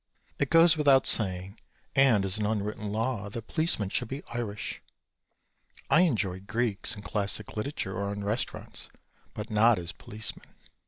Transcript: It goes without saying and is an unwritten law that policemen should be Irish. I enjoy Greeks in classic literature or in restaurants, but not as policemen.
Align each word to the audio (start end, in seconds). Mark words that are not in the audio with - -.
It 0.39 0.49
goes 0.49 0.75
without 0.77 1.05
saying 1.05 1.59
and 1.95 2.25
is 2.25 2.39
an 2.39 2.45
unwritten 2.47 2.91
law 2.91 3.29
that 3.29 3.45
policemen 3.45 3.89
should 3.89 4.07
be 4.07 4.23
Irish. 4.33 4.81
I 5.91 6.01
enjoy 6.01 6.39
Greeks 6.39 6.95
in 6.95 7.03
classic 7.03 7.55
literature 7.55 7.93
or 7.95 8.11
in 8.11 8.23
restaurants, 8.23 8.89
but 9.35 9.51
not 9.51 9.77
as 9.77 9.91
policemen. 9.91 10.55